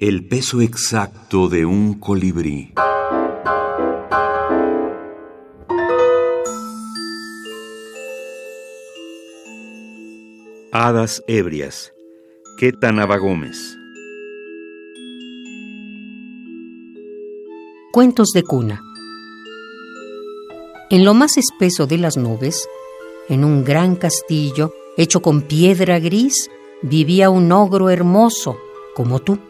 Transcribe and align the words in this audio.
El 0.00 0.28
peso 0.28 0.60
exacto 0.60 1.48
de 1.48 1.66
un 1.66 1.94
colibrí. 1.98 2.72
Hadas 10.70 11.24
ebrias. 11.26 11.92
Ketanaba 12.60 13.16
Gómez. 13.16 13.76
Cuentos 17.90 18.28
de 18.32 18.44
cuna. 18.44 18.80
En 20.90 21.04
lo 21.04 21.12
más 21.12 21.36
espeso 21.36 21.88
de 21.88 21.98
las 21.98 22.16
nubes, 22.16 22.68
en 23.28 23.44
un 23.44 23.64
gran 23.64 23.96
castillo 23.96 24.72
hecho 24.96 25.20
con 25.22 25.42
piedra 25.42 25.98
gris, 25.98 26.48
vivía 26.82 27.30
un 27.30 27.50
ogro 27.50 27.90
hermoso, 27.90 28.60
como 28.94 29.18
tú. 29.18 29.40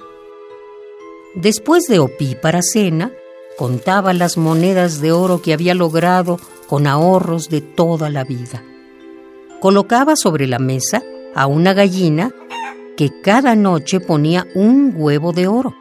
Después 1.35 1.85
de 1.89 1.99
opípara 1.99 2.61
cena, 2.63 3.13
contaba 3.59 4.13
las 4.15 4.37
monedas 4.39 5.01
de 5.01 5.13
oro 5.13 5.43
que 5.43 5.53
había 5.53 5.75
logrado 5.75 6.39
con 6.69 6.87
ahorros 6.87 7.49
de 7.49 7.61
toda 7.61 8.09
la 8.09 8.25
vida. 8.25 8.63
Colocaba 9.61 10.17
sobre 10.17 10.47
la 10.47 10.59
mesa 10.59 11.03
a 11.35 11.47
una 11.47 11.75
gallina 11.75 12.33
que 12.97 13.11
cada 13.23 13.55
noche 13.57 14.01
ponía 14.01 14.47
un 14.55 14.95
huevo 14.97 15.33
de 15.33 15.49
oro 15.49 15.75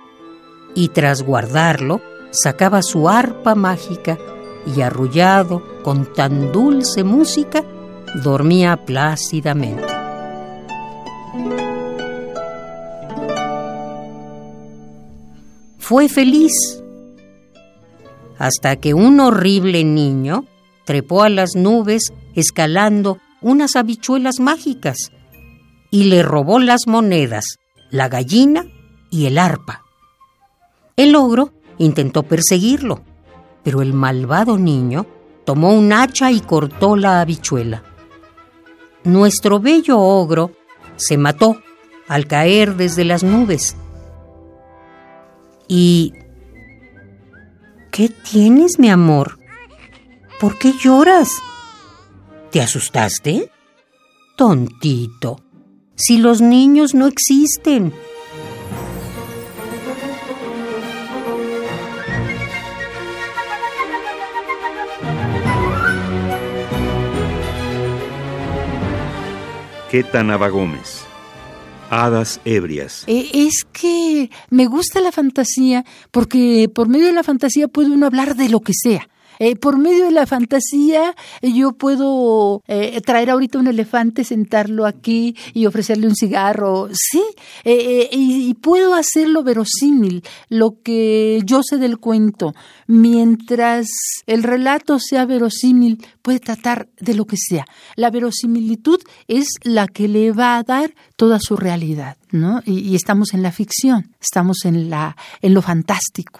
y 0.75 0.89
tras 0.89 1.23
guardarlo 1.23 2.01
sacaba 2.31 2.81
su 2.81 3.09
arpa 3.09 3.55
mágica 3.55 4.17
y 4.75 4.81
arrullado 4.81 5.63
con 5.83 6.13
tan 6.13 6.51
dulce 6.51 7.03
música, 7.03 7.63
dormía 8.23 8.85
plácidamente. 8.85 9.87
Fue 15.87 16.09
feliz 16.09 16.83
hasta 18.37 18.75
que 18.75 18.93
un 18.93 19.21
horrible 19.21 19.85
niño 19.85 20.43
trepó 20.83 21.23
a 21.23 21.29
las 21.29 21.55
nubes 21.55 22.11
escalando 22.35 23.19
unas 23.39 23.77
habichuelas 23.77 24.41
mágicas 24.41 25.13
y 25.89 26.03
le 26.09 26.23
robó 26.23 26.59
las 26.59 26.87
monedas, 26.87 27.55
la 27.89 28.09
gallina 28.09 28.65
y 29.09 29.27
el 29.27 29.37
arpa. 29.37 29.85
El 30.97 31.15
ogro 31.15 31.53
intentó 31.77 32.23
perseguirlo, 32.23 33.05
pero 33.63 33.81
el 33.81 33.93
malvado 33.93 34.57
niño 34.57 35.05
tomó 35.45 35.71
un 35.71 35.93
hacha 35.93 36.33
y 36.33 36.41
cortó 36.41 36.97
la 36.97 37.21
habichuela. 37.21 37.83
Nuestro 39.05 39.61
bello 39.61 39.99
ogro 39.99 40.51
se 40.97 41.17
mató 41.17 41.61
al 42.09 42.27
caer 42.27 42.75
desde 42.75 43.05
las 43.05 43.23
nubes. 43.23 43.77
¿Y 45.67 46.13
qué 47.91 48.09
tienes, 48.09 48.79
mi 48.79 48.89
amor? 48.89 49.39
¿Por 50.39 50.57
qué 50.57 50.73
lloras? 50.73 51.29
¿Te 52.51 52.61
asustaste? 52.61 53.51
Tontito, 54.37 55.41
si 55.95 56.17
los 56.17 56.41
niños 56.41 56.93
no 56.93 57.07
existen. 57.07 57.91
Ketanaba 69.89 70.49
Gómez. 70.49 71.06
Hadas 71.89 72.39
ebrias. 72.45 73.03
Eh, 73.07 73.29
es 73.33 73.65
que 73.71 74.29
me 74.49 74.65
gusta 74.65 74.99
la 75.01 75.11
fantasía 75.11 75.85
porque 76.11 76.69
por 76.73 76.87
medio 76.89 77.07
de 77.07 77.13
la 77.13 77.23
fantasía 77.23 77.67
puede 77.67 77.91
uno 77.91 78.05
hablar 78.05 78.35
de 78.35 78.49
lo 78.49 78.59
que 78.59 78.73
sea. 78.73 79.07
Eh, 79.39 79.55
por 79.55 79.77
medio 79.77 80.05
de 80.05 80.11
la 80.11 80.25
fantasía, 80.25 81.15
eh, 81.41 81.51
yo 81.53 81.73
puedo 81.73 82.61
eh, 82.67 82.99
traer 83.01 83.29
ahorita 83.29 83.59
un 83.59 83.67
elefante, 83.67 84.23
sentarlo 84.23 84.85
aquí 84.85 85.35
y 85.53 85.65
ofrecerle 85.65 86.07
un 86.07 86.15
cigarro, 86.15 86.89
sí, 86.91 87.23
y, 87.63 88.49
y, 88.49 88.53
puedo 88.55 88.95
hacerlo 88.95 89.43
verosímil, 89.43 90.23
lo 90.49 90.81
que 90.81 91.41
yo 91.45 91.61
sé 91.63 91.77
del 91.77 91.97
cuento. 91.97 92.53
Mientras 92.87 93.87
el 94.25 94.43
relato 94.43 94.99
sea 94.99 95.25
verosímil, 95.25 96.03
puede 96.21 96.39
tratar 96.39 96.89
de 96.99 97.13
lo 97.13 97.25
que 97.25 97.37
sea. 97.37 97.65
La 97.95 98.09
verosimilitud 98.09 98.99
es 99.27 99.47
la 99.63 99.87
que 99.87 100.07
le 100.07 100.31
va 100.31 100.57
a 100.57 100.63
dar 100.63 100.93
toda 101.15 101.39
su 101.39 101.57
realidad, 101.57 102.17
¿no? 102.31 102.61
Y, 102.65 102.79
y 102.79 102.95
estamos 102.95 103.33
en 103.33 103.43
la 103.43 103.51
ficción, 103.51 104.15
estamos 104.19 104.65
en 104.65 104.89
la 104.89 105.15
en 105.41 105.53
lo 105.53 105.61
fantástico. 105.61 106.39